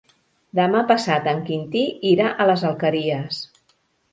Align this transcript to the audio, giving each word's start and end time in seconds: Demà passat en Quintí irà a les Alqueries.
Demà 0.59 0.79
passat 0.91 1.29
en 1.33 1.43
Quintí 1.49 1.83
irà 2.13 2.33
a 2.33 2.49
les 2.53 2.65
Alqueries. 2.71 3.45